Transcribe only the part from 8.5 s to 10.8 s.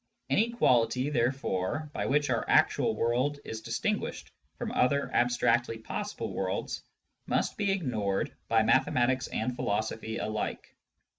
mathematics and philosophy alike.